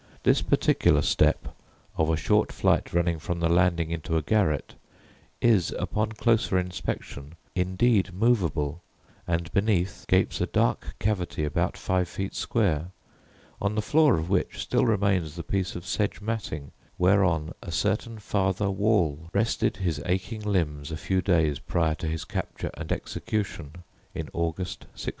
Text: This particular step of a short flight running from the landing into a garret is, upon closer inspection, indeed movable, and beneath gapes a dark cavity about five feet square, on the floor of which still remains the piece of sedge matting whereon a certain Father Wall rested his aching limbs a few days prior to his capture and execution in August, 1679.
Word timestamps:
This 0.23 0.41
particular 0.41 1.03
step 1.03 1.55
of 1.95 2.09
a 2.09 2.17
short 2.17 2.51
flight 2.51 2.91
running 2.91 3.19
from 3.19 3.39
the 3.39 3.47
landing 3.47 3.91
into 3.91 4.17
a 4.17 4.23
garret 4.23 4.73
is, 5.41 5.71
upon 5.77 6.13
closer 6.13 6.57
inspection, 6.57 7.35
indeed 7.53 8.11
movable, 8.11 8.81
and 9.27 9.51
beneath 9.51 10.05
gapes 10.07 10.41
a 10.41 10.47
dark 10.47 10.95
cavity 10.97 11.43
about 11.45 11.77
five 11.77 12.09
feet 12.09 12.33
square, 12.33 12.87
on 13.61 13.75
the 13.75 13.81
floor 13.83 14.15
of 14.17 14.27
which 14.27 14.57
still 14.57 14.87
remains 14.87 15.35
the 15.35 15.43
piece 15.43 15.75
of 15.75 15.85
sedge 15.85 16.19
matting 16.19 16.71
whereon 16.97 17.53
a 17.61 17.71
certain 17.71 18.17
Father 18.17 18.71
Wall 18.71 19.29
rested 19.33 19.77
his 19.77 20.01
aching 20.07 20.41
limbs 20.41 20.89
a 20.89 20.97
few 20.97 21.21
days 21.21 21.59
prior 21.59 21.93
to 21.93 22.07
his 22.07 22.25
capture 22.25 22.71
and 22.73 22.91
execution 22.91 23.71
in 24.15 24.29
August, 24.33 24.85
1679. 24.97 25.09